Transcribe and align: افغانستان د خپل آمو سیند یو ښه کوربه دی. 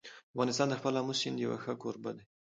افغانستان 0.33 0.67
د 0.69 0.73
خپل 0.79 0.93
آمو 0.99 1.13
سیند 1.21 1.37
یو 1.43 1.53
ښه 1.63 1.73
کوربه 1.81 2.11
دی. 2.17 2.23